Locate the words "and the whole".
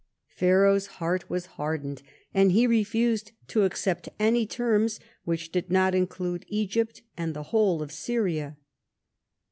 7.15-7.83